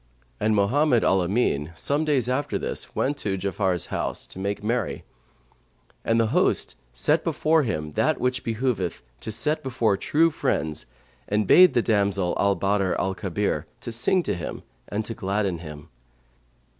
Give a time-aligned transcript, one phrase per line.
[0.39, 5.03] And Mohammed al Amin, some days after this went to Ja'afar's house, to make merry;
[6.03, 10.87] and the host set before him that which it behoveth to set before true friends
[11.27, 15.89] and bade the damsel Al Badr al Kabir sing to him and gladden him.